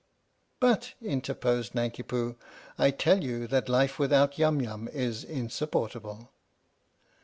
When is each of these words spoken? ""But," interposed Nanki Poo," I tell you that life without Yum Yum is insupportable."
""But," 0.59 0.95
interposed 0.99 1.75
Nanki 1.75 2.01
Poo," 2.01 2.35
I 2.85 2.89
tell 2.89 3.23
you 3.23 3.45
that 3.45 3.69
life 3.69 3.99
without 3.99 4.39
Yum 4.39 4.59
Yum 4.59 4.87
is 4.87 5.23
insupportable." 5.23 6.31